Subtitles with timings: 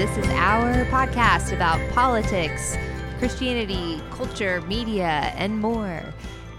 [0.00, 2.74] This is our podcast about politics,
[3.18, 6.02] Christianity, culture, media, and more.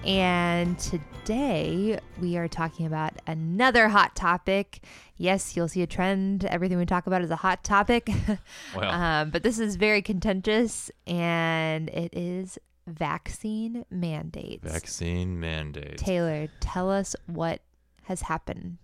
[0.05, 4.82] And today we are talking about another hot topic.
[5.18, 6.46] Yes, you'll see a trend.
[6.46, 8.12] Everything we talk about is a hot topic.
[8.76, 8.91] Well.
[8.91, 14.72] um, but this is very contentious, and it is vaccine mandates.
[14.72, 16.03] Vaccine mandates.
[16.03, 17.62] Taylor, tell us what
[18.03, 18.78] has happened.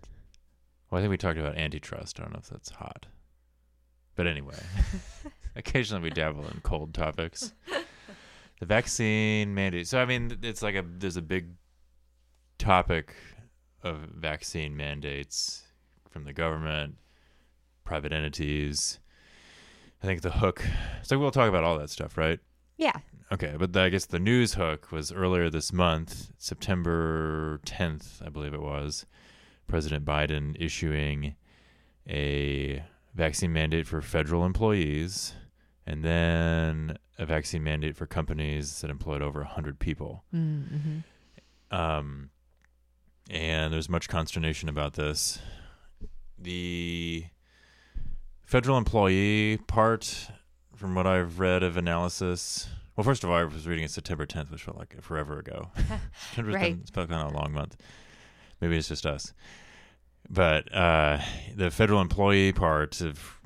[0.90, 2.18] well, I think we talked about antitrust.
[2.18, 3.06] I don't know if that's hot.
[4.18, 4.58] But anyway,
[5.56, 7.52] occasionally we dabble in cold topics.
[8.58, 9.86] The vaccine mandate.
[9.86, 11.50] So I mean, it's like a there's a big
[12.58, 13.14] topic
[13.84, 15.62] of vaccine mandates
[16.10, 16.96] from the government,
[17.84, 18.98] private entities.
[20.02, 20.64] I think the hook.
[21.04, 22.40] So we'll talk about all that stuff, right?
[22.76, 22.96] Yeah.
[23.30, 28.30] Okay, but the, I guess the news hook was earlier this month, September 10th, I
[28.30, 29.06] believe it was,
[29.68, 31.36] President Biden issuing
[32.08, 32.82] a
[33.14, 35.34] vaccine mandate for federal employees
[35.86, 40.24] and then a vaccine mandate for companies that employed over 100 people.
[40.34, 40.98] Mm-hmm.
[41.76, 42.30] Um,
[43.30, 45.38] and there's much consternation about this.
[46.38, 47.24] The
[48.44, 50.28] federal employee part,
[50.76, 54.26] from what I've read of analysis, well, first of all, I was reading it September
[54.26, 55.70] 10th, which felt like forever ago.
[56.28, 56.72] September's Right.
[56.74, 57.76] been, it's felt kind of a long month.
[58.60, 59.32] Maybe it's just us.
[60.28, 61.20] But uh,
[61.54, 63.40] the federal employee part, I've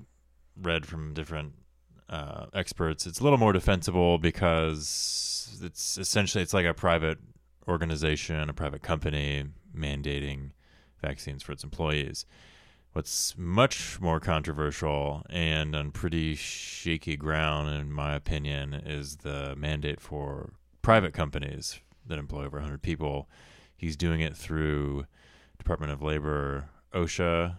[0.61, 1.55] read from different
[2.09, 7.19] uh, experts, it's a little more defensible because it's essentially it's like a private
[7.69, 9.45] organization, a private company
[9.77, 10.51] mandating
[11.01, 12.27] vaccines for its employees.
[12.93, 20.01] What's much more controversial and on pretty shaky ground, in my opinion, is the mandate
[20.01, 23.31] for private companies that employ over 100 people.
[23.77, 25.07] He's doing it through
[25.63, 27.57] Department of Labor OSHA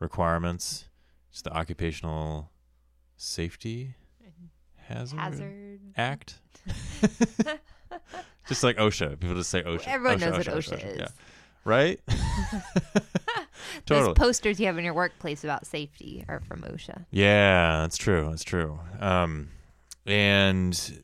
[0.00, 0.88] requirements.
[1.30, 2.50] It's the Occupational
[3.16, 3.94] Safety
[4.74, 5.80] Hazard, Hazard.
[5.96, 6.40] Act.
[8.48, 9.20] just like OSHA.
[9.20, 9.86] People just say OSHA.
[9.86, 10.98] Everyone OSHA, knows what OSHA, is.
[10.98, 11.08] Yeah.
[11.64, 12.00] Right?
[13.86, 17.06] Those posters you have in your workplace about safety are from OSHA.
[17.12, 18.30] Yeah, that's true.
[18.30, 18.80] That's true.
[18.98, 19.50] Um,
[20.06, 21.00] and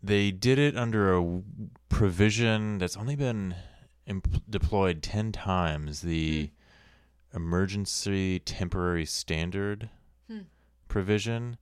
[0.00, 1.42] they did it under a
[1.88, 3.56] provision that's only been
[4.06, 6.50] imp- deployed 10 times the
[7.34, 9.90] emergency temporary standard
[10.28, 10.40] Hmm.
[10.88, 11.58] provision.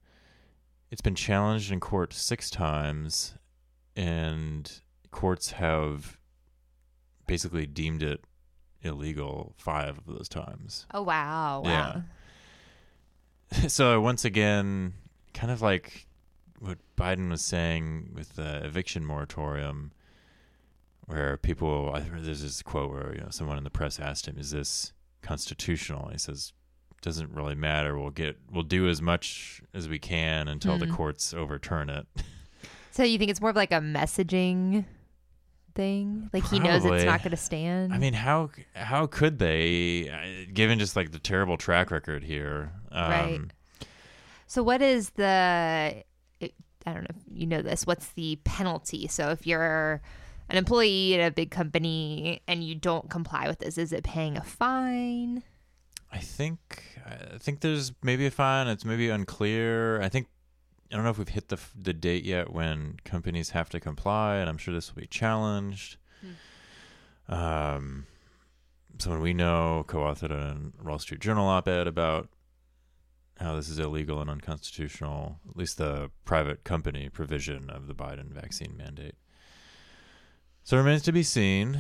[0.91, 3.35] It's been challenged in court six times,
[3.97, 6.19] and courts have
[7.27, 8.25] basically deemed it
[8.83, 10.87] illegal five of those times.
[10.93, 11.63] Oh wow!
[11.63, 12.05] Wow.
[13.53, 13.67] Yeah.
[13.69, 14.95] so once again,
[15.33, 16.07] kind of like
[16.61, 19.93] what Biden was saying with the eviction moratorium,
[21.07, 24.27] where people, I heard there's this quote where you know someone in the press asked
[24.27, 24.93] him, "Is this
[25.23, 26.53] constitutional?" He says,
[27.03, 27.99] "Doesn't really matter.
[27.99, 30.95] We'll get, we'll do as much as we can until the Mhm.
[30.95, 32.07] courts overturn it."
[32.91, 34.85] So you think it's more of like a messaging
[35.75, 36.31] thing?
[36.33, 37.93] Like he knows it's not going to stand.
[37.93, 42.73] I mean, how how could they, given just like the terrible track record here?
[42.93, 43.41] Um, Right.
[44.47, 46.05] So what is the?
[46.87, 47.07] I don't know.
[47.11, 47.87] if You know this.
[47.87, 49.09] What's the penalty?
[49.09, 50.01] So if you're
[50.49, 54.37] an employee at a big company and you don't comply with this, is it paying
[54.37, 55.43] a fine?
[56.13, 58.69] I think I think there's maybe a fine.
[58.69, 60.01] It's maybe unclear.
[60.01, 60.29] I think
[60.93, 64.37] I don't know if we've hit the the date yet when companies have to comply,
[64.37, 65.97] and I'm sure this will be challenged.
[67.29, 68.07] Um,
[68.99, 72.29] someone we know co-authored a Wall Street Journal op-ed about
[73.41, 75.41] how this is illegal and unconstitutional.
[75.49, 79.17] At least the private company provision of the Biden vaccine mandate.
[80.67, 81.79] So it remains to be seen.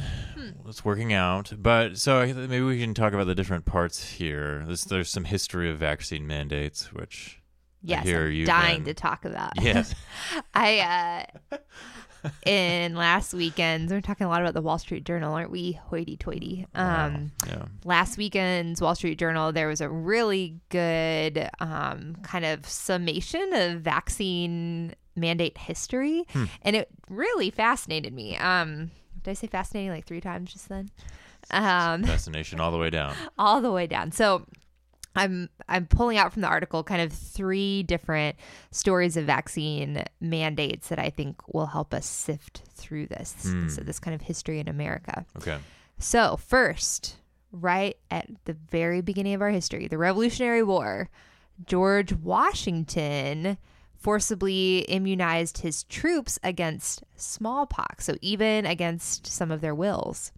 [0.68, 4.62] It's working out, but so maybe we can talk about the different parts here.
[4.66, 7.40] There's, there's some history of vaccine mandates, which
[7.82, 9.52] Yes, you've dying been- to talk about.
[9.60, 9.94] yes,
[10.54, 11.58] I uh
[12.46, 15.72] in last weekend's we're talking a lot about the Wall Street Journal, aren't we?
[15.72, 16.66] Hoity toity.
[16.74, 22.66] Um yeah, last weekend's Wall Street Journal, there was a really good um, kind of
[22.66, 26.44] summation of vaccine mandate history, Hmm.
[26.62, 28.36] and it really fascinated me.
[28.36, 28.90] Um,
[29.22, 30.90] did I say fascinating like three times just then?
[31.50, 33.14] Um, fascination all the way down.
[33.38, 34.12] all the way down.
[34.12, 34.46] So
[35.16, 38.36] I'm I'm pulling out from the article kind of three different
[38.72, 43.68] stories of vaccine mandates that I think will help us sift through this Hmm.
[43.68, 45.24] so this kind of history in America.
[45.36, 45.58] Okay,
[45.98, 47.16] So, first,
[47.52, 51.08] right at the very beginning of our history, the Revolutionary War,
[51.64, 53.58] George Washington
[54.04, 60.30] forcibly immunized his troops against smallpox, so even against some of their wills.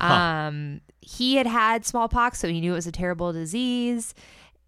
[0.00, 0.12] Huh.
[0.12, 4.14] Um, he had had smallpox, so he knew it was a terrible disease.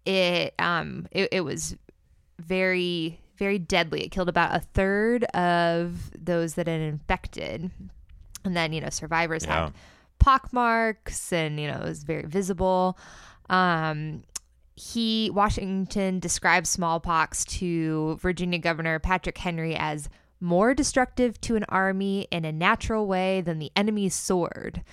[0.05, 1.75] It um, it, it was
[2.39, 4.03] very, very deadly.
[4.03, 7.69] It killed about a third of those that had infected.
[8.43, 9.65] And then, you know, survivors Yeah.
[9.65, 9.73] had
[10.19, 12.97] pock marks and, you know, it was very visible.
[13.49, 14.23] Um,
[14.75, 20.09] he, Washington described smallpox to Virginia Governor Patrick Henry as
[20.39, 24.83] more destructive to an army in a natural way than the enemy's sword.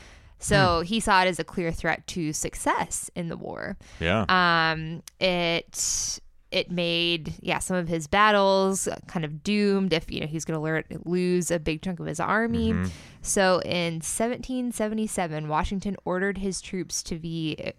[0.40, 3.76] So he saw it as a clear threat to success in the war.
[3.98, 4.24] Yeah.
[4.28, 6.20] Um, it
[6.50, 10.82] it made yeah some of his battles kind of doomed if you know he's going
[10.82, 12.72] to lose a big chunk of his army.
[12.72, 12.90] Mhm.
[13.20, 17.72] So in 1777, Washington ordered his troops to be.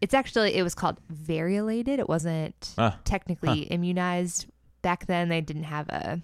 [0.00, 1.98] It's actually it was called variolated.
[1.98, 4.46] It wasn't Ah, technically immunized
[4.82, 5.28] back then.
[5.28, 6.20] They didn't have a.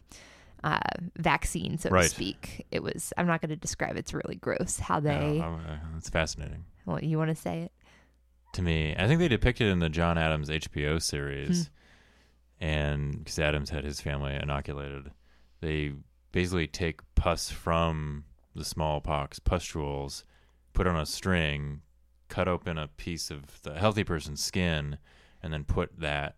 [0.65, 0.79] Uh,
[1.17, 2.05] vaccine, so Right.
[2.05, 2.65] to speak.
[2.71, 3.13] It was.
[3.19, 3.97] I'm not going to describe.
[3.97, 5.41] It's really gross how they.
[5.45, 5.59] Uh,
[5.97, 7.73] it's fascinating Well, you want to say it?
[8.53, 8.95] to me.
[8.97, 10.99] I think they depicted in the John Adams HBO Hmm.
[10.99, 11.69] series,
[12.61, 15.11] and because Adams had his family inoculated,
[15.61, 15.95] they
[16.31, 18.25] basically take pus from
[18.55, 20.25] the smallpox pustules,
[20.75, 21.81] put on a string,
[22.33, 24.99] cut open a piece of the healthy person's skin,
[25.43, 26.37] and then put that.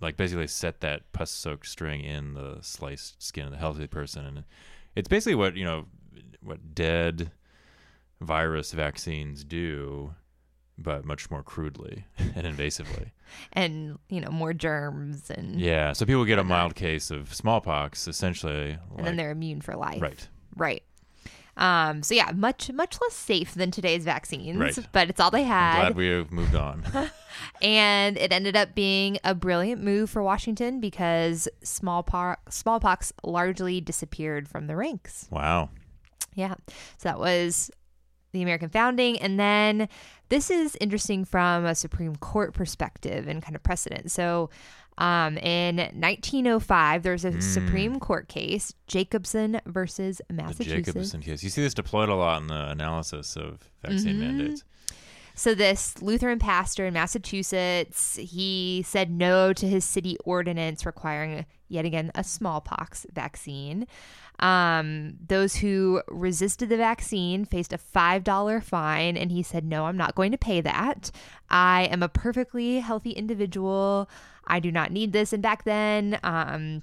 [0.00, 4.44] Like basically set that pus-soaked string in the sliced skin of the healthy person, and
[4.96, 5.86] it's basically what you know,
[6.42, 7.30] what dead
[8.20, 10.14] virus vaccines do,
[10.78, 12.04] but much more crudely
[12.34, 13.10] and invasively.
[13.52, 18.08] And you know more germs and Yeah, so people get a mild case of smallpox,
[18.08, 20.02] essentially, and like- then they're immune for life.
[20.02, 20.28] right.
[20.56, 20.82] Right.
[21.56, 24.78] Um, so yeah, much much less safe than today's vaccines, Right.
[24.92, 25.74] but it's all they had.
[25.76, 26.82] I'm glad we have moved on.
[27.62, 34.48] and it ended up being a brilliant move for Washington because smallpox smallpox largely disappeared
[34.48, 35.28] from the ranks.
[35.30, 35.68] wow.
[36.34, 36.54] Yeah,
[36.96, 37.70] so that was
[38.32, 39.90] the American founding, and then
[40.30, 44.10] this is interesting from a Supreme Court perspective and kind of precedent.
[44.10, 44.48] So.
[45.02, 47.42] Um, in 1905, there was a Mm.
[47.42, 50.68] Supreme Court case, Jacobson versus Massachusetts.
[50.86, 50.92] The.
[50.92, 51.42] Jacobson case.
[51.42, 54.20] You see this deployed a lot in the analysis of vaccine Mhm.
[54.20, 54.64] mandates.
[55.34, 61.84] So this Lutheran pastor in Massachusetts, he said no to his city ordinance requiring yet
[61.86, 63.86] again a smallpox vaccine.
[64.40, 69.86] Um, those who resisted the vaccine faced a five dollar fine, and he said, "No,
[69.86, 71.10] I'm not going to pay that.
[71.48, 74.08] I am a perfectly healthy individual.
[74.46, 76.82] I do not need this." And back then, um,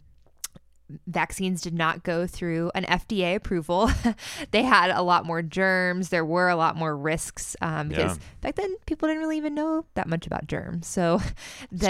[1.06, 3.92] vaccines did not go through an FDA approval.
[4.52, 6.10] they had a lot more germs.
[6.10, 8.24] There were a lot more risks um, because Yeah.
[8.42, 10.88] back then people didn't really even know that much about germs.
[10.88, 11.22] So,
[11.72, 11.86] the,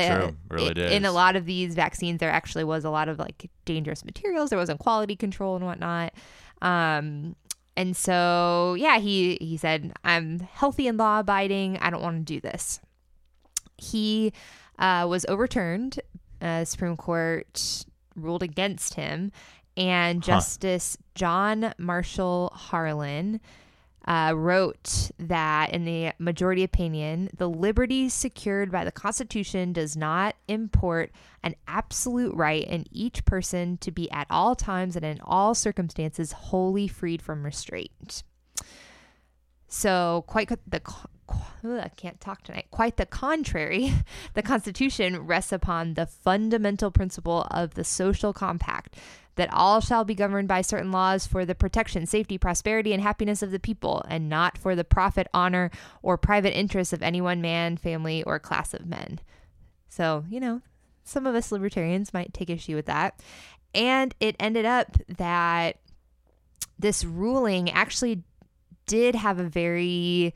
[0.60, 4.04] i- in a lot of these vaccines, there actually was a lot of like dangerous
[4.04, 4.50] materials.
[4.50, 6.14] There wasn't quality control and whatnot.
[6.62, 7.38] Um,
[7.78, 11.78] and so, yeah, he he said, "I'm healthy and law abiding.
[11.78, 12.82] I don't want to do this."
[13.78, 14.34] He
[14.80, 16.00] uh, was overturned.
[16.42, 17.86] Uh, Supreme Court
[18.16, 19.32] ruled against him,
[19.78, 20.34] and Huh.
[20.34, 23.40] Justice John Marshall Harlan
[24.08, 30.36] uh, wrote that in the majority opinion, the liberty secured by the Constitution does not
[30.48, 31.12] import
[31.44, 36.32] an absolute right in each person to be at all times and in all circumstances
[36.32, 38.24] wholly freed from restraint.
[39.70, 40.82] So, quite the
[41.64, 42.68] I can't talk tonight.
[42.72, 43.94] Quite the contrary,
[44.34, 48.96] the Constitution rests upon the fundamental principle of the social compact
[49.36, 53.42] that all shall be governed by certain laws for the protection, safety, prosperity, and happiness
[53.42, 55.70] of the people, and not for the profit, honor,
[56.02, 59.20] or private interests of any one man, family, or class of men.
[59.88, 60.62] So, you know,
[61.04, 63.22] some of us libertarians might take issue with that.
[63.74, 65.78] And it ended up that
[66.78, 68.24] this ruling actually
[68.90, 70.34] did have a very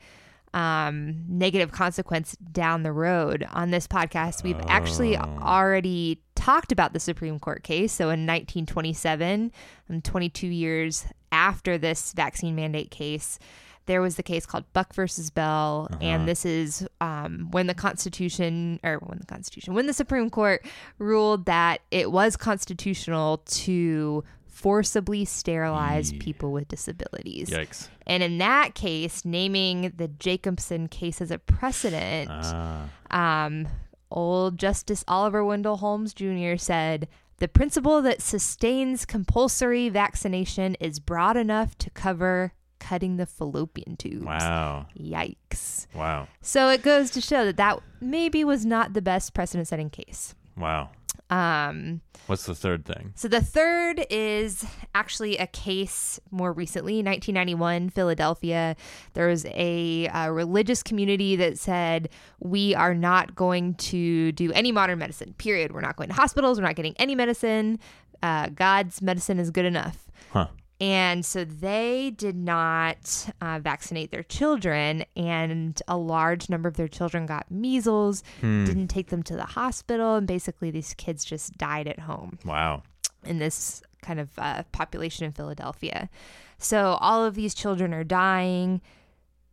[0.54, 3.44] um, negative consequence down the road.
[3.52, 5.22] On this podcast, we've actually Oh.
[5.42, 7.92] already talked about the Supreme Court case.
[7.92, 9.50] So in 1927,
[9.90, 13.40] um, 22 years after this vaccine mandate case,
[13.86, 15.98] there was the case called Buck versus Bell, Uh-huh.
[16.02, 20.64] and this is um, when the Constitution, or when the Constitution, when the Supreme Court
[20.98, 24.22] ruled that it was constitutional to
[24.54, 26.18] forcibly sterilize Yee.
[26.18, 27.50] people with disabilities.
[27.50, 27.88] Yikes.
[28.06, 32.88] And in that case, naming the Jacobson case as a precedent, Ah.
[33.10, 33.66] um,
[34.10, 36.56] old Justice Oliver Wendell Holmes Jr.
[36.56, 37.08] said,
[37.38, 44.24] the principle that sustains compulsory vaccination is broad enough to cover cutting the fallopian tubes.
[44.24, 44.86] wow.
[44.96, 45.86] Yikes.
[45.94, 46.28] Wow.
[46.42, 50.34] So it goes to show that that maybe was not the best precedent setting case.
[50.56, 50.90] Wow.
[51.30, 53.12] Um, What's the third thing?
[53.16, 54.64] so the third is
[54.94, 58.76] actually a case more recently, 1991, Philadelphia.
[59.14, 62.08] There was a, uh religious community that said,
[62.40, 65.72] We are not going to do any modern medicine, period.
[65.72, 66.58] We're not going to hospitals.
[66.58, 67.78] We're not getting any medicine.
[68.22, 70.06] Uh, God's medicine is good enough.
[70.30, 70.48] Huh.
[70.80, 76.88] And so they did not uh, vaccinate their children, and a large number of their
[76.88, 78.64] children got measles, Hmm.
[78.64, 82.82] didn't take them to the hospital, and basically these kids just died at home Wow.
[83.24, 86.10] in this kind of uh, population in Philadelphia.
[86.58, 88.80] So all of these children are dying.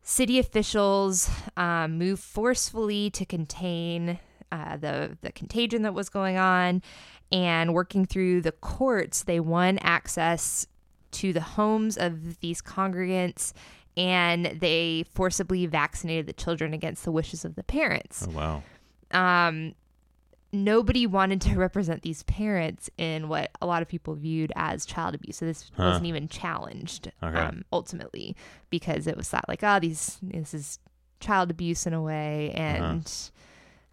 [0.01, 4.19] City officials um, move forcefully to contain
[4.51, 6.81] uh, the the contagion that was going on,
[7.31, 10.67] and working through the courts, they won access
[11.11, 13.53] to the homes of these congregants.
[13.97, 18.63] And they forcibly vaccinated the children against the wishes of the parents Oh wow.
[19.11, 19.75] um,
[20.53, 25.13] nobody wanted to represent these parents in what a lot of people viewed as child
[25.15, 25.37] abuse.
[25.37, 25.83] So this Huh.
[25.87, 27.37] wasn't even challenged Okay.
[27.37, 28.35] um, ultimately
[28.69, 30.79] because it was thought like, oh, these this is
[31.19, 32.63] child abuse in a way, Uh-huh.
[32.93, 33.31] and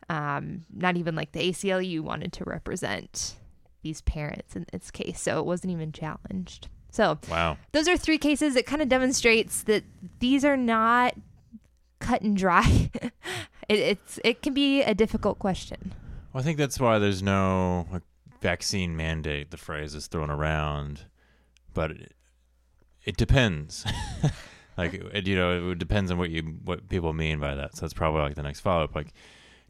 [0.09, 3.35] um, not even like the ACLU wanted to represent
[3.83, 6.69] these parents in this case, so it wasn't even challenged.
[6.91, 7.59] So Wow.
[7.73, 8.57] those are three cases.
[8.57, 9.85] It kind of demonstrates that
[10.21, 11.15] these are not
[12.01, 12.91] cut and dry.
[13.69, 15.95] it, it's it can be a difficult question.
[16.33, 17.87] Well, I think that's why there's no
[18.41, 19.51] vaccine mandate.
[19.51, 21.03] The phrase is thrown around,
[21.75, 22.13] but it,
[23.05, 23.85] it depends.
[24.79, 27.77] like it, you know, it depends on what you what people mean by that.
[27.77, 28.95] So that's probably like the next follow up.
[28.95, 29.13] Like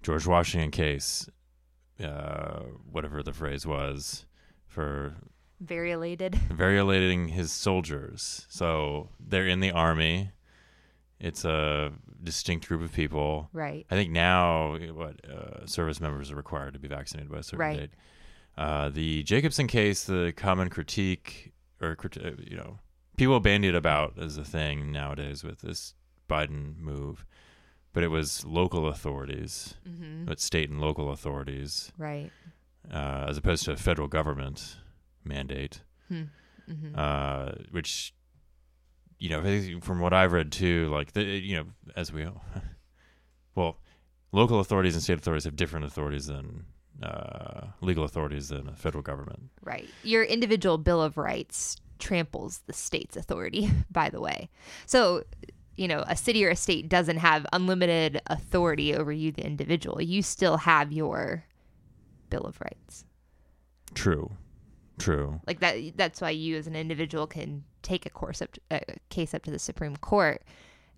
[0.03, 1.29] George Washington case,
[2.03, 2.61] uh,
[2.91, 4.27] whatever the phrase was
[4.67, 5.15] for
[5.61, 6.33] Variolated.
[6.51, 8.47] variolating his soldiers.
[8.49, 10.31] So they're in the army.
[11.21, 13.49] It's a distinct group of people.
[13.53, 13.85] Right.
[13.91, 17.59] I think now what uh, service members are required to be vaccinated by a certain
[17.59, 17.79] Right.
[17.79, 17.91] date.
[18.57, 22.79] Uh, the Jacobson case, the common critique or uh, you know
[23.17, 25.95] people bandied about as a thing nowadays with this
[26.29, 27.25] Biden move,
[27.93, 30.25] but it was local authorities, Mm-hmm.
[30.25, 32.31] but state and local authorities, Right.
[32.93, 34.77] uh, as opposed to a federal government
[35.29, 36.95] mandate Mm-hmm.
[36.95, 38.15] uh, which
[39.19, 41.65] you know from what I've read too, like the you know
[41.97, 42.27] as we
[43.55, 43.79] well,
[44.33, 46.67] local authorities and state authorities have different authorities than
[47.03, 49.51] uh, legal authorities than the federal government.
[49.63, 49.89] right.
[50.03, 54.49] Your individual Bill of Rights tramples the state's authority, by the way.
[54.87, 55.25] So,
[55.77, 60.01] you know, a city or a state doesn't have unlimited authority over you, the individual.
[60.03, 61.45] You still have your
[62.31, 63.05] Bill of Rights.
[63.95, 64.31] True,
[64.99, 65.41] true.
[65.47, 65.77] Like that.
[65.97, 69.51] That's why you, as an individual, can take a course up, a case up to
[69.51, 70.43] the Supreme Court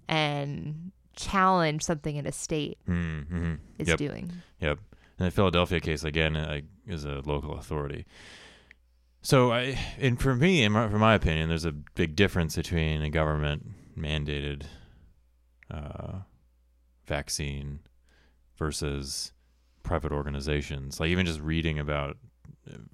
[0.08, 3.54] and challenge something in a state Mm-hmm.
[3.78, 3.98] is Yep.
[3.98, 4.32] doing.
[4.60, 4.78] Yep.
[5.18, 8.06] And the Philadelphia case again uh, is a local authority.
[9.22, 13.02] So I, and for me, in my, for my opinion, there's a big difference between
[13.02, 13.66] a government
[13.98, 14.62] mandated
[15.70, 16.20] uh,
[17.06, 17.80] vaccine
[18.56, 19.32] versus
[19.82, 20.98] private organizations.
[21.00, 22.16] Like even just reading about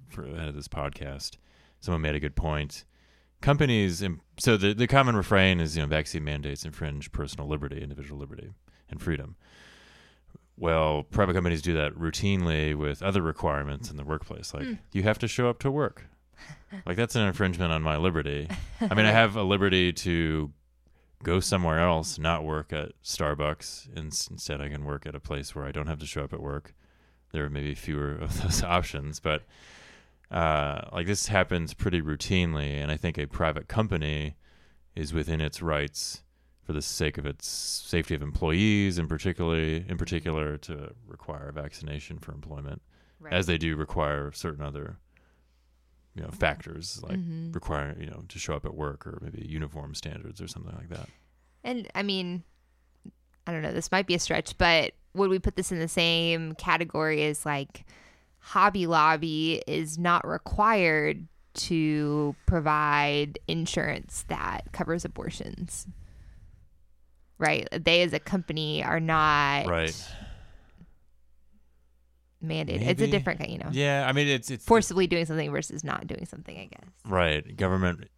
[0.09, 1.37] for of this podcast,
[1.79, 2.85] someone made a good point.
[3.41, 7.81] Companies, im- so the the common refrain is you know vaccine mandates infringe personal liberty,
[7.81, 8.51] individual liberty,
[8.89, 9.35] and freedom.
[10.59, 14.73] Well, private companies do that routinely with other requirements in the workplace, like Hmm.
[14.91, 16.07] you have to show up to work.
[16.85, 18.47] like that's an infringement on my liberty.
[18.81, 20.51] I mean, I have a liberty to
[21.23, 23.87] go somewhere else, not work at Starbucks.
[23.95, 26.33] and Instead, I can work at a place where I don't have to show up
[26.33, 26.73] at work.
[27.31, 29.43] There are maybe fewer of those options, but
[30.31, 34.35] uh, like this happens pretty routinely, and I think a private company
[34.95, 36.23] is within its rights
[36.63, 42.19] for the sake of its safety of employees, and particularly in particular to require vaccination
[42.19, 42.81] for employment,
[43.19, 43.33] Right.
[43.33, 44.97] as they do require certain other
[46.15, 47.53] you know factors like Mhm.
[47.53, 50.89] require you know to show up at work or maybe uniform standards or something like
[50.89, 51.07] that.
[51.63, 52.43] And I mean,
[53.47, 55.87] I don't know, this might be a stretch, but would we put this in the
[55.87, 57.85] same category as like
[58.39, 65.87] Hobby Lobby is not required to provide insurance that covers abortions?
[67.39, 67.67] Right?
[67.71, 69.95] They as a company are not Right.
[72.43, 72.81] mandated.
[72.87, 73.69] It's a different kind, you know.
[73.71, 76.89] Yeah, I mean it's it's Forcibly doing something versus not doing something, I guess.
[77.05, 77.55] right.
[77.55, 78.09] Government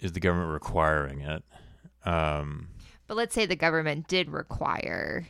[0.00, 1.42] is the government requiring it.
[2.04, 2.68] Um,
[3.08, 5.26] But let's say the government did require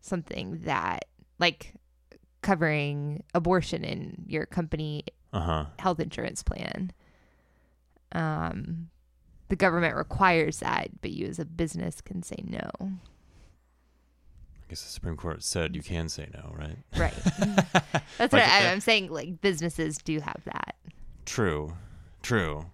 [0.00, 1.06] something that,
[1.38, 1.74] like,
[2.42, 5.64] covering abortion in your company uh huh.
[5.78, 6.90] health insurance plan.
[8.12, 8.88] Um,
[9.48, 12.68] the government requires that, but you as a business can say no.
[12.82, 16.78] I guess the Supreme Court said you can say no, right?
[16.96, 17.14] Right.
[18.18, 19.10] That's Like, what I, uh, I'm saying.
[19.10, 20.76] Like businesses do have that.
[21.26, 21.74] True,
[22.22, 22.66] true.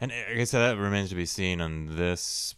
[0.00, 2.54] And I guess that remains to be seen on this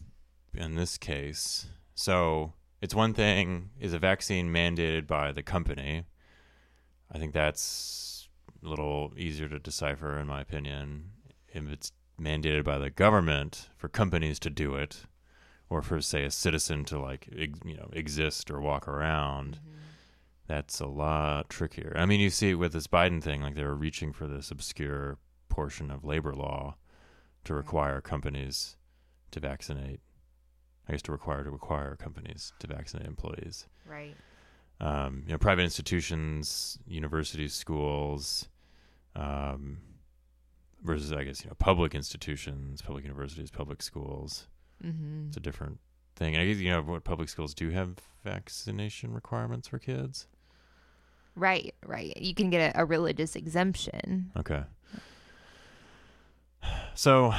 [0.59, 1.67] in this case.
[1.95, 6.05] So it's one thing is a vaccine mandated by the company.
[7.11, 8.29] I think that's
[8.63, 11.11] a little easier to decipher, in my opinion.
[11.49, 15.07] If it's mandated by the government for companies to do it,
[15.71, 19.79] or for say a citizen to like ex- you know exist or walk around, mm-hmm.
[20.47, 21.95] that's a lot trickier.
[21.97, 25.19] I mean, you see with this Biden thing, like they were reaching for this obscure
[25.49, 26.77] portion of labor law
[27.45, 27.59] to mm-hmm.
[27.59, 28.77] require companies
[29.31, 30.01] to vaccinate.
[30.89, 33.67] I guess to require to require companies to vaccinate employees.
[33.87, 34.17] Right.
[34.81, 38.49] Um, you know, private institutions, universities, schools,
[39.17, 39.79] um,
[40.83, 44.47] versus I guess you know public institutions, public universities, public schools.
[44.85, 45.29] Mm-hmm.
[45.29, 45.79] It's a different
[46.17, 46.35] thing.
[46.35, 50.27] And I guess you know what public schools do have vaccination requirements for kids.
[51.35, 51.75] Right.
[51.85, 52.17] Right.
[52.17, 54.33] You can get a, a religious exemption.
[54.37, 54.63] Okay.
[56.95, 57.33] So,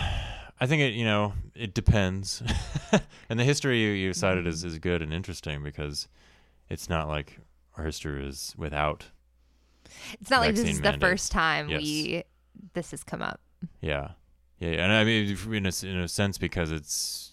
[0.61, 2.43] I think it you know it depends,
[3.29, 6.07] and the history you, you cited is is good and interesting because
[6.69, 7.39] it's not like
[7.77, 9.05] our history is without.
[10.19, 11.81] It's not like this is the first time Yes.
[11.81, 12.23] we
[12.73, 13.39] this has come up.
[13.81, 14.11] Yeah,
[14.59, 14.83] yeah, yeah.
[14.83, 17.31] and I mean in a, in a sense because it's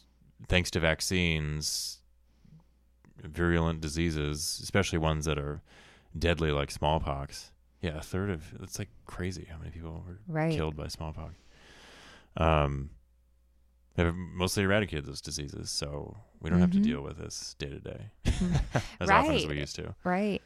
[0.49, 1.99] thanks to vaccines,
[3.23, 5.63] virulent diseases, especially ones that are
[6.19, 7.51] deadly like smallpox.
[7.83, 10.53] Yeah, a third of it's like crazy how many people were Right.
[10.55, 11.35] killed by smallpox.
[12.37, 12.91] Um,
[13.97, 16.83] they've mostly eradicated those diseases, so we don't have to Mhm.
[16.85, 18.11] deal with this day to day
[19.01, 19.95] as often as we used to.
[20.05, 20.43] Right.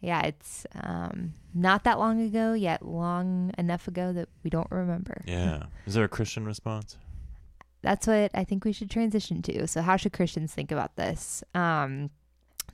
[0.00, 5.22] Yeah, it's um, not that long ago, yet long enough ago that we don't remember.
[5.26, 5.64] Yeah.
[5.86, 6.96] Is there a Christian response?
[7.82, 9.66] That's what I think we should transition to.
[9.66, 11.42] So, how should Christians think about this?
[11.54, 12.10] Um,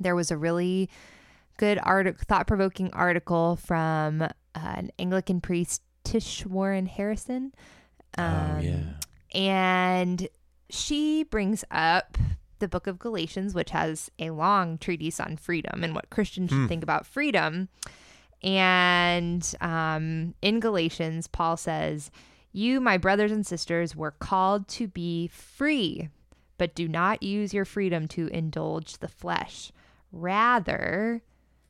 [0.00, 0.90] there was a really
[1.59, 7.52] good art, thought-provoking article from uh, an Anglican priest, Tish Warren Harrison.
[8.19, 8.81] oh Um, yeah.
[9.34, 10.28] And
[10.71, 12.18] she brings up
[12.58, 16.62] the book of Galatians, which has a long treatise on freedom and what Christians Hmm.
[16.62, 17.68] should think about freedom.
[18.42, 22.10] And um, in Galatians, Paul says,
[22.52, 26.08] You, my brothers and sisters, were called to be free,
[26.58, 29.73] but do not use your freedom to indulge the flesh.
[30.10, 31.23] Rather,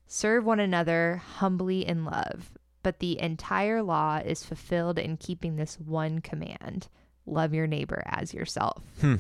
[0.07, 2.53] serve one another humbly in love.
[2.83, 6.89] But the entire law is fulfilled in keeping this one command
[7.27, 8.83] love your neighbor as yourself.
[9.01, 9.17] Hmm.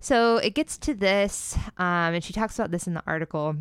[0.00, 3.56] So it gets to this, um, and she talks about this in the article.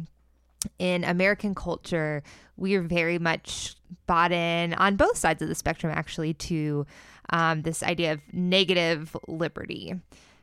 [0.80, 2.24] In American culture,
[2.58, 3.76] we are very much
[4.08, 6.86] bought in on both sides of the spectrum, actually, to
[7.30, 9.96] um, this idea of negative liberty.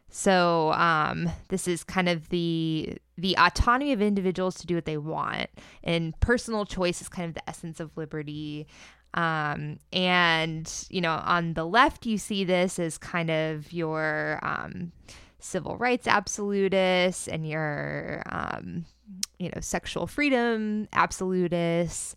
[0.08, 4.98] So um, this is kind of the the autonomy of individuals to do what they
[4.98, 5.48] want,
[5.82, 8.66] and personal choice is kind of the essence of liberty.
[9.14, 14.92] Um, and you know, on the left, you see this as kind of your um,
[15.38, 18.84] civil rights absolutists and your um,
[19.38, 22.16] you know sexual freedom absolutists,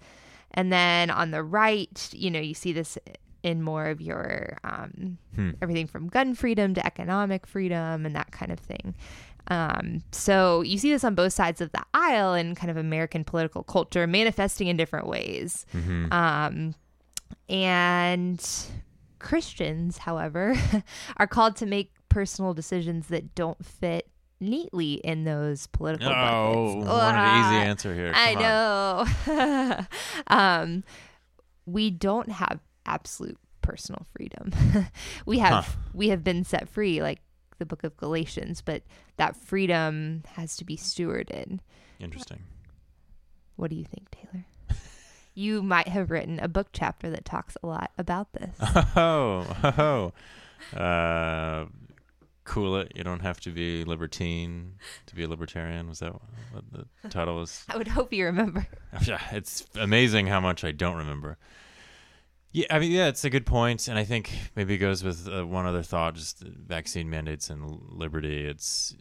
[0.52, 2.98] and then on the right, you know, you see this
[3.44, 5.52] in more of your um, Hmm.
[5.62, 8.96] everything from gun freedom to economic freedom and that kind of thing.
[9.48, 13.24] Um, so you see this on both sides of the aisle in kind of American
[13.24, 15.66] political culture manifesting in different ways.
[15.74, 16.74] hmm Um,
[17.50, 18.46] and
[19.20, 20.56] Christians, however,
[21.18, 26.88] are called to make personal decisions that don't fit neatly in those political Oh, buckets.
[26.88, 28.12] what an easy answer here.
[28.14, 29.78] I Come on.
[29.78, 29.86] know.
[30.28, 30.84] um,
[31.66, 34.52] we don't have absolute personal freedom.
[35.26, 35.72] we have Huh.
[35.94, 37.22] we have been set free, like
[37.58, 38.84] the book of Galatians, but
[39.18, 41.60] that freedom has to be stewarded.
[42.00, 42.44] Interesting.
[43.56, 44.46] What do you think, Taylor?
[45.36, 48.58] You might have written a book chapter that talks a lot about this.
[48.96, 50.14] Oh,
[50.74, 50.78] oh.
[50.78, 51.66] Uh,
[52.46, 52.94] cool it.
[52.96, 54.76] You don't have to be libertine
[55.08, 55.90] to be a libertarian.
[55.90, 56.14] Was that
[56.52, 57.66] what the title was?
[57.70, 58.66] I would hope you remember.
[59.06, 61.38] Yeah, it's amazing how much I don't remember.
[62.54, 65.28] Yeah, I mean, yeah, it's a good point, and I think maybe it goes with
[65.28, 68.46] uh, one other thought: just vaccine mandates and liberty.
[68.46, 68.96] It's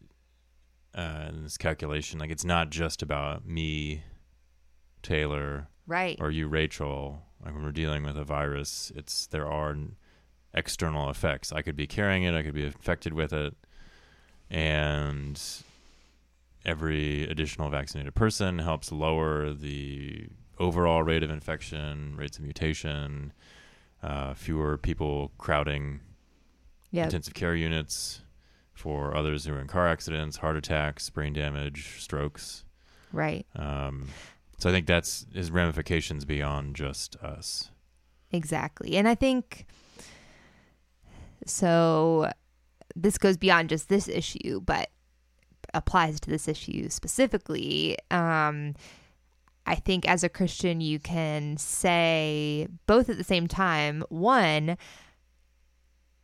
[0.97, 4.03] uh, in this calculation, like it's not just about me,
[5.05, 6.16] Taylor, Right.
[6.20, 7.23] or you, Rachel.
[7.44, 9.77] Like when we're dealing with a virus, it's there are
[10.55, 11.53] external effects.
[11.53, 12.35] I could be carrying it.
[12.35, 13.55] I could be infected with it,
[14.49, 15.40] and
[16.64, 23.33] every additional vaccinated person helps lower the overall rate of infection, rates of mutation,
[24.03, 26.01] uh, fewer people crowding
[26.90, 27.05] yeah.
[27.05, 28.23] intensive care units,
[28.75, 32.64] for others who are in car accidents, heart attacks, brain damage, strokes.
[33.12, 33.47] Right.
[33.57, 34.09] Um,
[34.58, 37.70] so I think that's his ramifications beyond just us.
[38.32, 38.96] Exactly.
[38.96, 39.66] And I think
[41.46, 42.30] so
[42.96, 44.90] this goes beyond just this issue, but
[45.72, 47.96] applies to this issue specifically.
[48.10, 48.74] Um,
[49.66, 54.76] I think as a Christian, you can say both at the same time one,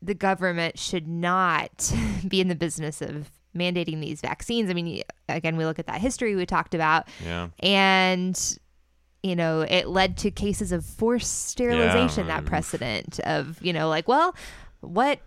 [0.02, 1.92] the government should not
[2.28, 4.70] be in the business of mandating these vaccines.
[4.70, 7.08] I mean, again, we look at that history we talked about.
[7.24, 7.48] Yeah.
[7.60, 8.58] And
[9.22, 12.36] you know, it led to cases of forced sterilization, Yeah.
[12.40, 14.34] that precedent of, you know, like, well,
[14.80, 15.20] what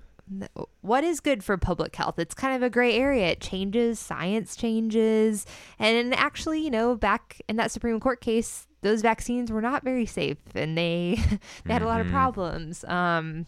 [0.81, 2.17] what is good for public health?
[2.17, 3.27] It's kind of a gray area.
[3.27, 5.45] It changes, science changes.
[5.77, 10.05] And actually, you know, back in that Supreme Court case, those vaccines were not very
[10.05, 11.19] safe and they
[11.65, 12.11] they had a lot of Mhm.
[12.11, 12.83] problems.
[12.85, 13.45] Um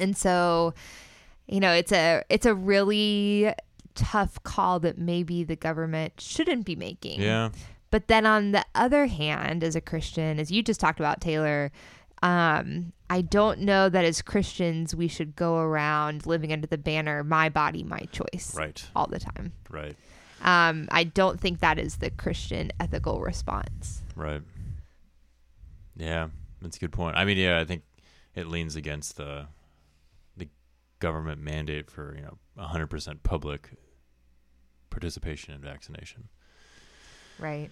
[0.00, 0.74] and so,
[1.46, 3.52] you know, it's a it's a really
[3.98, 7.20] tough call that maybe the government shouldn't be making.
[7.20, 7.50] Yeah.
[7.90, 11.72] But then on the other hand, as a Christian, as you just talked about, Taylor,
[12.22, 17.24] um, I don't know that as Christians we should go around living under the banner
[17.24, 18.84] "My body, my choice" Right.
[18.94, 19.52] all the time.
[19.70, 19.96] Right.
[20.42, 24.02] Um, I don't think that is the Christian ethical response.
[24.14, 24.42] Right.
[25.96, 26.28] Yeah,
[26.60, 27.16] that's a good point.
[27.16, 27.82] I mean, yeah, I think
[28.34, 29.46] it leans against the
[30.36, 30.48] the
[31.00, 33.70] government mandate for you know 100% public
[34.98, 36.28] participation in vaccination.
[37.38, 37.70] Right.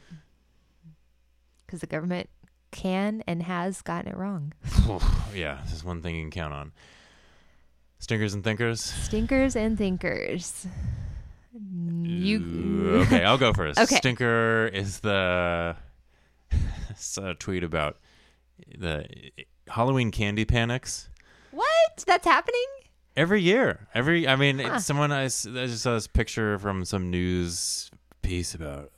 [1.66, 2.30] Because the government
[2.70, 4.52] can and has gotten it wrong.
[5.34, 6.72] yeah, this is one thing you can count on.
[7.98, 8.80] Stinkers and thinkers.
[8.80, 10.66] Stinkers and thinkers.
[12.02, 13.24] You okay?
[13.24, 13.78] I'll go first.
[13.82, 13.96] Okay.
[13.96, 15.74] Stinker is the
[16.94, 17.96] saw a tweet about
[18.78, 19.08] the
[19.66, 21.08] Halloween candy panics.
[21.50, 22.04] what?
[22.06, 22.66] That's happening?
[23.16, 24.74] Every year, every I mean, Huh.
[24.74, 27.90] it's someone I, I just saw this picture from some news
[28.22, 28.92] piece about.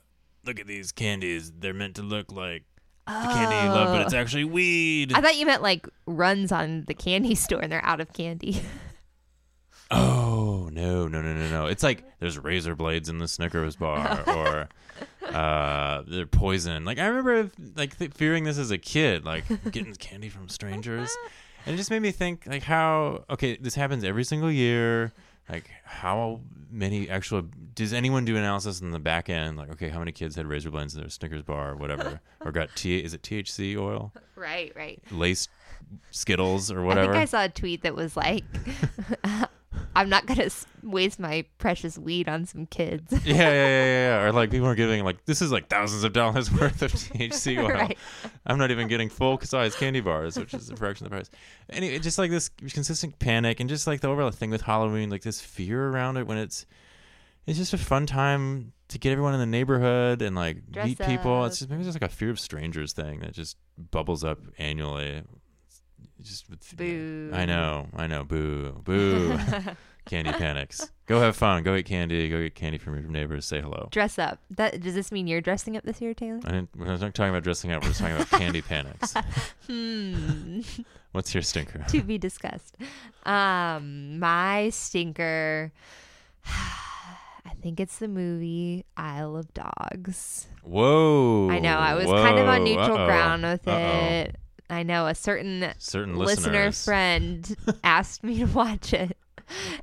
[0.45, 2.63] Look at these candies; they're meant to look like
[3.07, 4.17] the candy you love, but it's Oh.
[4.17, 5.13] actually weed.
[5.13, 8.61] I thought you meant like runs on the candy store and they're out of candy.
[9.91, 11.65] oh no, no, no, no, no!
[11.67, 14.67] It's like there's razor blades in the Snickers bar, or
[15.33, 16.85] uh, they're poison.
[16.85, 21.09] Like I remember, like th- fearing this as a kid, like getting candy from strangers,
[21.65, 25.13] and it just made me think, like how okay, this happens every single year.
[25.49, 27.43] Like how many actual
[27.73, 29.57] does anyone do analysis in the back end?
[29.57, 32.51] Like okay, how many kids had razor blades in their Snickers bar or whatever, or
[32.51, 35.01] got T is it THC oil, right, right.
[35.11, 35.49] laced
[36.11, 37.09] Skittles or whatever.
[37.09, 38.43] I think I saw a tweet that was like,
[39.95, 40.51] I'm not going to
[40.83, 43.11] waste my precious weed on some kids.
[43.25, 44.23] yeah, yeah, yeah, yeah.
[44.23, 47.57] Or like people are giving like this is like thousands of dollars worth of THC
[47.63, 47.69] oil.
[47.69, 47.97] right.
[48.45, 51.29] I'm not even getting full size candy bars, which is a fraction of the price.
[51.69, 55.23] Anyway, just like this consistent panic and just like the overall thing with Halloween, like
[55.23, 56.65] this fear around it when it's
[57.45, 60.99] it's just a fun time to get everyone in the neighborhood and like Dress meet
[60.99, 61.45] people.
[61.45, 63.57] It's just maybe it's just like a fear of strangers thing that just
[63.91, 65.23] bubbles up annually.
[66.21, 67.31] Just with, Boo.
[67.33, 69.37] I know, I know, boo, boo.
[70.05, 70.91] candy panics.
[71.05, 71.63] Go have fun.
[71.63, 72.27] Go eat candy.
[72.29, 73.45] Go get candy from your neighbors.
[73.45, 73.87] Say hello.
[73.91, 74.39] Dress up.
[74.49, 76.39] That Does this mean you're dressing up this year, Taylor?
[76.45, 77.83] I didn't, we're not talking about dressing up.
[77.83, 79.13] We're just talking about candy panics.
[79.67, 80.61] Hmm.
[81.11, 81.85] What's your stinker?
[81.89, 82.75] to be discussed.
[83.23, 85.71] Um, my stinker.
[86.45, 90.47] I think it's the movie Isle of Dogs.
[90.63, 91.49] Whoa.
[91.51, 93.05] I know I was kind of on neutral Uh-oh.
[93.05, 93.77] ground with Uh-oh.
[93.77, 94.35] it.
[94.69, 99.17] I know a certain Certain listener friend asked me to watch it.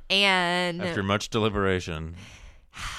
[0.09, 2.15] And after much deliberation,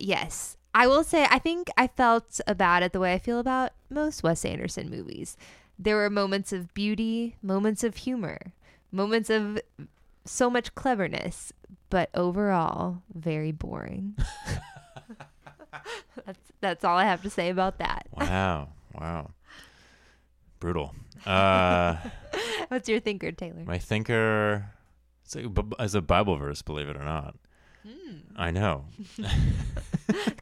[0.00, 3.72] yes, I will say I think I felt about it the way I feel about
[3.88, 5.36] most Wes Anderson movies.
[5.78, 8.52] There were moments of beauty, moments of humor,
[8.92, 9.58] moments of
[10.26, 11.54] so much cleverness,
[11.88, 14.14] but overall very boring.
[16.26, 18.06] that's that's all I have to say about that.
[18.12, 19.30] wow, wow,
[20.58, 20.94] brutal.
[21.26, 21.96] Uh,
[22.68, 23.64] What's your thinker, Taylor?
[23.66, 24.66] my thinker
[25.24, 25.48] it's a,
[25.82, 27.34] is a Bible verse, believe it or not.
[27.86, 28.16] Hmm.
[28.36, 28.84] I know,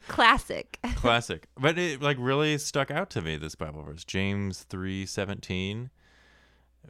[0.07, 0.77] Classic.
[0.95, 3.37] classic, but it like really stuck out to me.
[3.37, 5.89] This Bible verse, James three seventeen.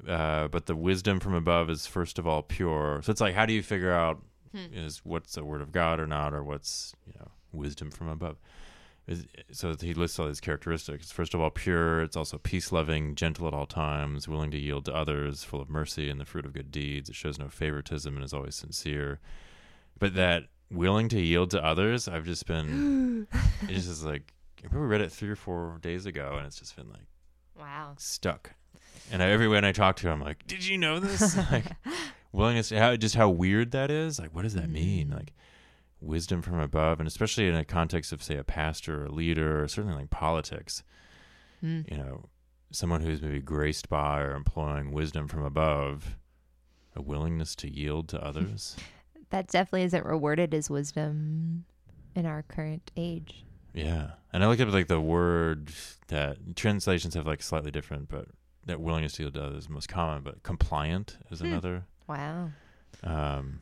[0.08, 3.02] Uh, but the wisdom from above is first of all pure.
[3.04, 4.22] So it's like, how do you figure out
[4.52, 4.74] Hmm.
[4.74, 8.38] is what's the word of God or not, or what's you know wisdom from above?
[9.10, 11.12] Is- So he lists all these characteristics.
[11.12, 12.02] First of all, pure.
[12.02, 15.70] It's also peace loving, gentle at all times, willing to yield to others, full of
[15.70, 17.10] mercy and the fruit of good deeds.
[17.10, 19.20] It shows no favoritism and is always sincere.
[19.98, 23.28] But that willing to yield to others, I've just been.
[23.64, 26.76] it's just like I we read it three or four days ago, and it's just
[26.76, 27.08] been like
[27.58, 27.94] Wow.
[27.98, 28.52] stuck.
[29.12, 31.66] And I, everyone I talk to, I'm like, "Did you know this?" like
[32.32, 34.20] willingness, how just how weird that is.
[34.20, 35.10] Like, what does that mean?
[35.10, 35.34] Like,
[36.02, 39.64] wisdom from above, and especially in a context of say a pastor or a leader,
[39.64, 40.84] or certainly like politics.
[41.64, 41.90] Mm.
[41.92, 42.26] You know,
[42.72, 46.16] someone who's maybe graced by or employing wisdom from above,
[46.96, 48.76] a willingness to yield to others.
[49.30, 51.66] That definitely isn't rewarded as wisdom
[52.16, 53.46] in our current age.
[53.74, 55.72] Yeah, and I looked up like the word
[56.08, 58.26] that translations have like slightly different, but
[58.66, 60.24] that willingness to yield to others is most common.
[60.24, 61.48] But compliant is Hmm.
[61.48, 61.84] another.
[62.08, 62.50] Wow.
[63.04, 63.60] Um,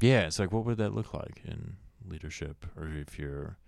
[0.00, 1.76] yeah, it's like what would that look like in
[2.08, 3.58] leadership, or if you're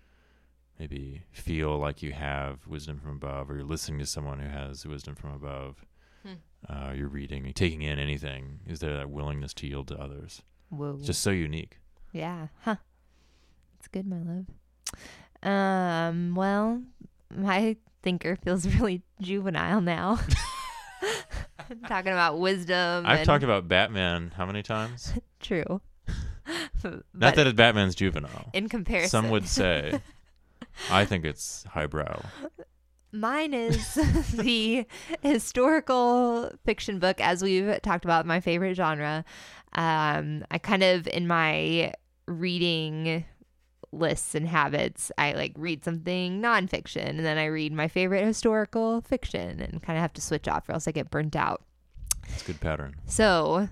[0.78, 4.86] maybe feel like you have wisdom from above, or you're listening to someone who has
[4.86, 5.84] wisdom from above.
[6.24, 6.34] Hmm.
[6.68, 8.60] Uh, you're reading, you're taking in anything.
[8.66, 10.42] Is there that willingness to yield to others?
[10.70, 10.94] Whoa.
[10.98, 11.78] It's just so unique.
[12.12, 12.48] Yeah.
[12.62, 12.76] Huh.
[13.78, 14.46] It's good, my love.
[15.42, 16.82] Um, well,
[17.34, 20.18] my thinker feels really juvenile now.
[21.88, 23.04] Talking about wisdom.
[23.06, 25.12] I've talked about Batman how many times?
[25.40, 25.80] true.
[27.14, 28.50] Not that Batman's juvenile.
[28.52, 30.00] in comparison, Some would say.
[30.90, 32.22] I think it's highbrow.
[33.12, 33.94] Mine is
[34.34, 34.86] the
[35.22, 39.24] historical fiction book, as we've talked about, my favorite genre.
[39.72, 41.92] Um, I kind of, in my
[42.26, 43.24] reading
[43.92, 49.00] lists and habits, I like read something nonfiction and then I read my favorite historical
[49.00, 51.62] fiction and kind of have to switch off or else I get burnt out.
[52.28, 52.94] It's a good pattern.
[53.06, 53.68] So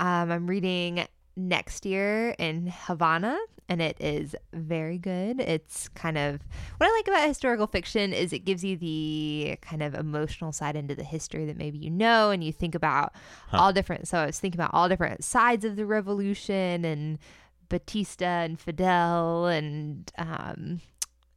[0.00, 3.38] um, I'm reading next year in Havana,
[3.68, 5.40] and it is very good.
[5.40, 6.40] It's kind of
[6.76, 10.76] what I like about historical fiction is it gives you the kind of emotional side
[10.76, 13.12] into the history that maybe you know, and you think about
[13.48, 13.58] Huh.
[13.58, 14.08] all different.
[14.08, 17.18] So I was thinking about all different sides of the revolution and
[17.68, 20.80] Batista and Fidel and um,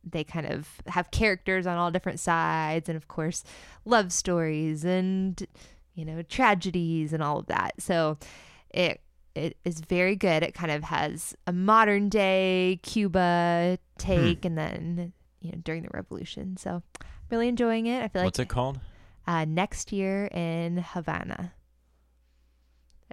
[0.03, 3.43] they kind of have characters on all different sides and of course
[3.85, 5.45] love stories and
[5.93, 8.17] you know tragedies and all of that so
[8.71, 8.99] it
[9.35, 15.13] it is very good it kind of has a modern day cuba take and then
[15.41, 16.81] you know during the revolution so
[17.31, 18.79] really enjoying it i feel like What's it called?
[19.27, 21.53] uh, next year in havana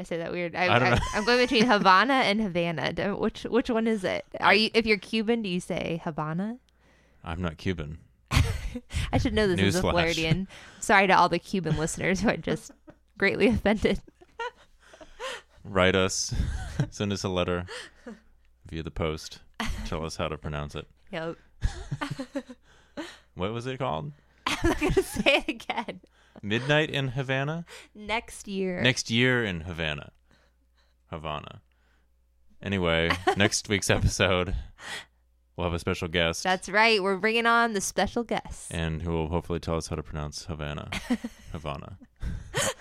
[0.00, 0.56] I say that weird.
[0.56, 0.98] I, I don't know.
[1.14, 3.14] I, am going between Havana and Havana.
[3.14, 4.24] Which which one is it?
[4.40, 6.56] Are you if you're Cuban, do you say Havana?
[7.22, 7.98] I'm not Cuban.
[9.12, 9.80] I should know this as a.
[9.82, 10.48] Floridian.
[10.80, 12.70] Sorry to all the Cuban listeners who are just
[13.18, 14.00] greatly offended.
[15.64, 16.34] Write us,
[16.90, 17.66] send us a letter
[18.66, 19.40] via the post.
[19.86, 20.86] Tell us how to pronounce it.
[21.12, 21.36] Yep.
[23.34, 24.12] What was it called?
[24.46, 26.00] I'm not gonna say it again.
[26.42, 27.64] Midnight in Havana?
[27.94, 28.80] Next year.
[28.80, 30.12] Next year in Havana.
[31.10, 31.60] Havana.
[32.62, 34.54] Anyway, next week's episode,
[35.56, 36.42] we'll have a special guest.
[36.42, 37.02] That's right.
[37.02, 38.72] We're bringing on the special guest.
[38.72, 40.90] and who will hopefully tell us how to pronounce Havana.
[41.52, 41.98] Havana.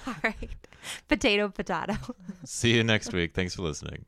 [0.07, 0.67] All right.
[1.07, 1.95] Potato, potato.
[2.45, 3.33] See you next week.
[3.33, 4.05] Thanks for listening.